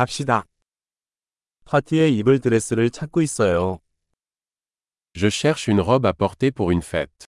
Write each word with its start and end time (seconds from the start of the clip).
갑시다. 0.00 0.46
파티에 1.66 2.08
입을 2.08 2.40
드레스를 2.40 2.88
찾고 2.88 3.20
있어요. 3.20 3.80
Je 5.12 5.28
cherche 5.28 5.68
une 5.68 5.82
robe 5.82 6.06
à 6.06 6.14
porter 6.14 6.50
pour 6.50 6.72
une 6.72 6.80
fête. 6.80 7.26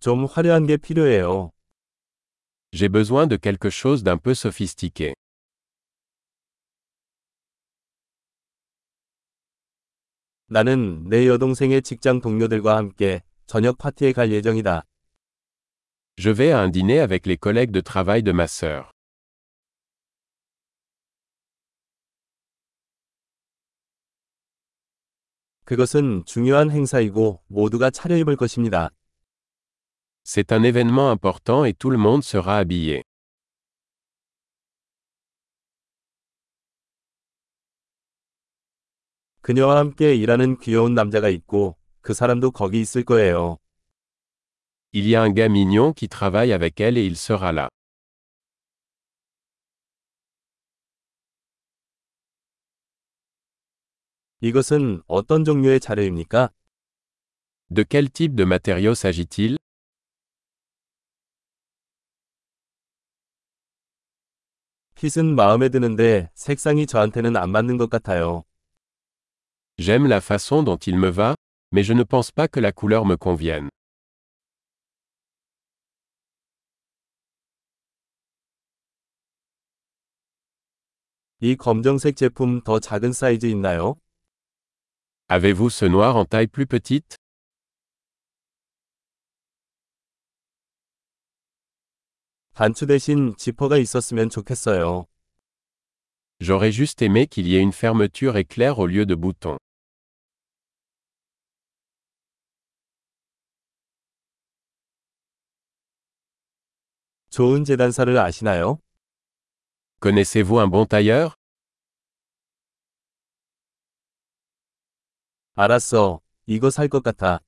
좀 0.00 0.24
화려한 0.24 0.66
게 0.66 0.76
필요해요. 0.76 1.52
J'ai 2.72 2.88
besoin 2.88 3.28
de 3.28 3.36
quelque 3.36 3.70
chose 3.70 4.02
d'un 4.02 4.18
peu 4.18 4.32
sophistiqué. 4.32 5.14
나는 10.48 11.08
내 11.08 11.28
여동생의 11.28 11.82
직장 11.82 12.20
동료들과 12.20 12.76
함께 12.76 13.22
저녁 13.46 13.78
파티에 13.78 14.12
갈 14.12 14.32
예정이다. 14.32 14.87
Je 16.17 16.29
vais 16.29 16.51
à 16.51 16.59
un 16.59 16.69
dîner 16.69 16.99
avec 16.99 17.25
les 17.25 17.37
collègues 17.37 17.71
de 17.71 17.81
travail 17.81 18.23
de 18.23 18.31
ma 18.31 18.47
sœur. 18.47 18.91
그것은 25.65 26.23
중요한 26.25 26.71
행사이고 26.71 27.41
모두가 27.47 27.89
차려입을 27.89 28.35
것입니다. 28.35 28.89
C'est 30.25 30.51
un 30.51 30.63
événement 30.63 31.11
important 31.11 31.65
et 31.65 31.73
tout 31.73 31.89
le 31.89 31.97
monde 31.97 32.23
sera 32.23 32.57
habillé. 32.59 33.01
그녀와 39.41 39.77
함께 39.77 40.15
일하는 40.15 40.57
귀여운 40.59 40.93
남자가 40.93 41.27
있고 41.29 41.75
그 42.01 42.13
사람도 42.13 42.51
거기 42.51 42.79
있을 42.79 43.03
거예요. 43.03 43.57
Il 44.93 45.07
y 45.07 45.15
a 45.15 45.21
un 45.21 45.31
gars 45.31 45.49
mignon 45.49 45.91
qui 45.93 46.07
travaille 46.07 46.53
avec 46.53 46.79
elle 46.79 46.97
et 46.97 47.05
il 47.05 47.15
sera 47.17 47.51
là. 47.51 47.69
이것은 54.41 55.01
어떤 55.07 55.45
종류의 55.45 55.79
자료입니까? 55.79 56.49
De 57.69 57.83
quel 57.83 58.11
type 58.11 58.35
de 58.35 58.43
matériau 58.43 58.93
s'agit-il 58.93 59.57
핏은 64.95 65.35
마음에 65.35 65.69
드는데 65.69 66.29
색상이 66.35 66.85
저한테는 66.87 67.35
안 67.35 67.49
맞는 67.51 67.77
것 67.77 67.89
같아요. 67.89 68.43
J'aime 69.77 70.07
la 70.07 70.21
façon 70.21 70.63
dont 70.63 70.77
il 70.87 70.97
me 70.97 71.09
va, 71.09 71.35
mais 71.71 71.83
je 71.83 71.93
ne 71.93 72.03
pense 72.03 72.31
pas 72.31 72.47
que 72.47 72.59
la 72.59 72.71
couleur 72.71 73.05
me 73.05 73.17
convienne. 73.17 73.69
이 81.40 81.54
검정색 81.54 82.16
제품 82.16 82.60
더 82.62 82.80
작은 82.80 83.12
사이즈 83.12 83.46
있나요? 83.46 83.94
Avez-vous 85.28 85.70
ce 85.70 85.84
noir 85.84 86.16
en 86.16 86.24
taille 86.24 86.48
plus 86.48 86.66
petite 86.66 87.16
단추 92.54 92.86
대신 92.86 93.36
지퍼가 93.36 93.78
있었으면 93.78 94.30
좋겠어요. 94.30 95.06
J'aurais 96.40 96.72
juste 96.72 97.02
aimé 97.02 97.28
qu'il 97.28 97.46
y 97.46 97.54
ait 97.54 97.62
une 97.62 97.72
fermeture 97.72 98.36
éclair 98.36 98.80
au 98.80 98.86
lieu 98.88 99.06
de 99.06 99.14
boutons. 99.14 99.58
좋은 107.30 107.64
재단사를 107.64 108.18
아시나요? 108.18 108.80
Connaissez-vous 109.99 110.59
un 110.59 110.67
bon 110.67 110.85
tailleur 110.85 111.35
알았어. 115.55 116.19
이거 116.47 116.69
살 116.71 116.89
것 116.89 117.01
같아. 117.03 117.39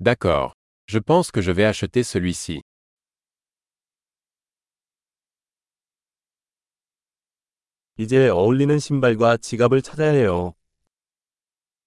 D'accord. 0.00 0.52
Je 0.86 0.98
pense 1.00 1.30
que 1.30 1.42
je 1.42 1.50
vais 1.50 1.64
acheter 1.64 2.02
celui-ci. 2.02 2.62
이제 7.98 8.28
어울리는 8.28 8.78
신발과 8.78 9.38
지갑을 9.38 9.82
찾아야 9.82 10.12
해요. 10.12 10.54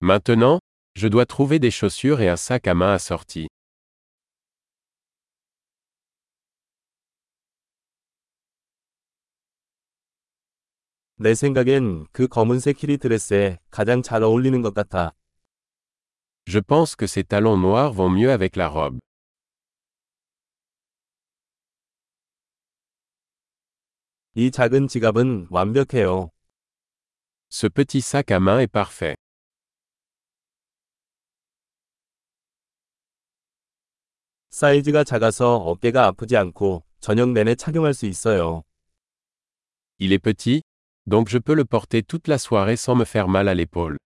Maintenant, 0.01 0.59
je 0.93 1.07
dois 1.07 1.25
trouver 1.25 1.57
des 1.59 1.71
chaussures 1.71 2.19
et 2.21 2.27
un 2.27 2.35
sac 2.35 2.67
à 2.67 2.73
main 2.73 2.93
assorti. 2.93 3.47
내 11.18 11.34
생각엔 11.34 12.06
그 12.12 12.28
검은색 12.28 12.76
키리 12.76 12.98
드레스에 12.98 13.58
가장 13.70 14.02
잘 14.02 14.22
어울리는 14.22 14.60
것 14.60 14.74
같아. 14.74 15.14
Je 16.44 16.60
pense 16.60 16.94
que 16.94 17.06
ces 17.06 17.24
talons 17.24 17.56
noirs 17.58 17.94
vont 17.94 18.10
mieux 18.10 18.30
avec 18.30 18.60
la 18.60 18.68
robe. 18.68 18.98
이 24.34 24.50
작은 24.50 24.88
지갑은 24.88 25.46
완벽해요. 25.50 26.30
Ce 27.48 27.68
petit 27.70 28.02
sac 28.02 28.30
à 28.30 28.36
main 28.36 28.60
est 28.60 28.70
parfait. 28.70 29.16
사이즈가 34.50 35.04
작아서 35.04 35.56
어깨가 35.56 36.04
아프지 36.08 36.36
않고 36.36 36.84
저녁 37.00 37.30
내내 37.30 37.54
착용할 37.54 37.94
수 37.94 38.04
있어요. 38.04 38.62
Il 39.98 40.12
est 40.12 40.22
petit, 40.22 40.62
donc 41.07 41.29
je 41.29 41.37
peux 41.37 41.55
le 41.55 41.65
porter 41.65 42.03
toute 42.03 42.27
la 42.27 42.37
soirée 42.37 42.75
sans 42.77 42.95
me 42.95 43.05
faire 43.05 43.27
mal 43.27 43.47
à 43.47 43.53
l'épaule. 43.53 43.97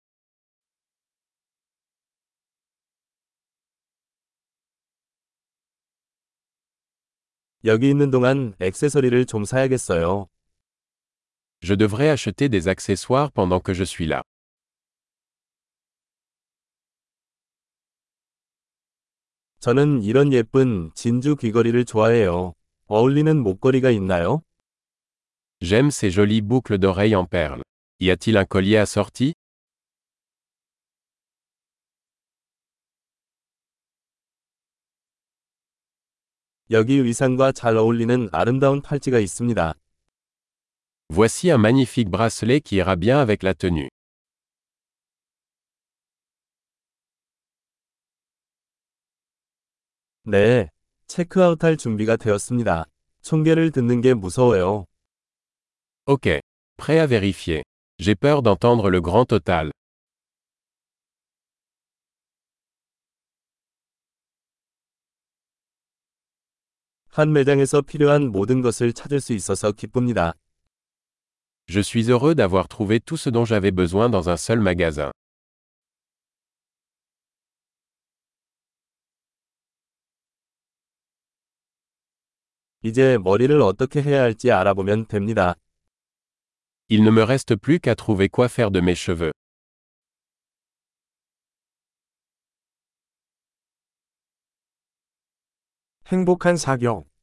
여기 7.66 7.90
있는 7.90 8.12
동안 8.12 8.54
액세서리를 8.60 9.26
좀 9.26 9.44
사야겠어요. 9.44 10.28
Je 11.62 11.74
devrais 11.74 12.10
acheter 12.10 12.48
des 12.48 12.68
accessoires 12.68 13.32
pendant 13.32 13.60
que 13.60 13.74
je 13.74 13.84
suis 13.84 14.06
là. 14.06 14.22
저는 19.60 20.04
이런 20.04 20.32
예쁜 20.32 20.92
진주 20.94 21.36
귀걸이를 21.36 21.86
좋아해요. 21.86 22.54
어울리는 22.86 23.42
목걸이가 23.42 23.90
있나요? 23.90 24.44
J'aime 25.63 25.91
ces 25.91 26.11
jolies 26.11 26.41
boucles 26.41 26.79
d'oreilles 26.79 27.15
en 27.15 27.27
perles. 27.27 27.63
Y 28.01 28.11
a-t-il 28.11 28.39
un 28.39 28.47
collier 28.47 28.79
assorti 28.79 29.35
여기 36.71 36.95
의상과 36.95 37.53
잘 37.53 37.77
어울리는 37.77 38.31
아름다운 38.33 38.81
팔찌가 38.81 39.19
있습니다. 39.19 39.75
Voici 41.11 41.51
un 41.53 41.59
magnifique 41.59 42.09
bracelet 42.09 42.61
qui 42.61 42.77
ira 42.77 42.97
bien 42.97 43.19
avec 43.19 43.43
la 43.43 43.53
tenue. 43.53 43.89
네, 50.23 50.71
체크아웃할 51.07 51.77
준비가 51.77 52.17
되었습니다. 52.17 52.87
총계를 53.21 53.73
듣는 53.73 54.01
게 54.01 54.15
무서워요. 54.15 54.87
Ok. 56.10 56.30
Prêt 56.78 57.00
à 57.00 57.08
vérifier. 57.08 57.64
J'ai 58.00 58.16
peur 58.16 58.42
d'entendre 58.44 58.90
le 58.90 59.02
grand 59.02 59.26
total. 59.26 59.72
한 67.10 67.32
매장에서 67.32 67.82
필요한 67.82 68.30
모든 68.30 68.62
것을 68.62 68.92
찾을 68.92 69.22
수 69.22 69.34
있어서 69.34 69.72
기쁩니다. 69.72 70.34
Je 71.68 71.80
suis 71.80 72.10
heureux 72.10 72.36
d'avoir 72.36 72.68
trouvé 72.68 73.00
tout 73.00 73.18
ce 73.18 73.30
dont 73.30 73.46
j'avais 73.46 73.72
besoin 73.72 74.10
dans 74.10 74.30
un 74.30 74.36
seul 74.36 74.60
magasin. 74.60 75.12
이제 82.84 83.18
머리를 83.18 83.60
어떻게 83.62 84.02
해야 84.04 84.22
할지 84.22 84.52
알아보면 84.52 85.08
됩니다. 85.08 85.56
Il 86.90 87.04
ne 87.04 87.12
me 87.12 87.24
reste 87.24 87.56
plus 87.56 87.80
qu'à 87.80 87.96
trouver 87.96 88.30
quoi 88.30 88.48
faire 88.48 88.72
de 88.72 88.80
mes 88.80 88.96
cheveux. 88.96 89.32
행복한 96.06 96.56
사격. 96.56 97.08